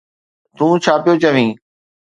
[0.57, 1.49] تون ڇا پيو چوين؟